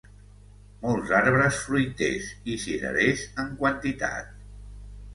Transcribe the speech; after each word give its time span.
Molts 0.85 1.11
arbres 1.17 1.59
fruiters, 1.67 2.33
i 2.55 2.59
cirerers 2.67 3.31
en 3.45 3.55
quantitat. 3.63 4.37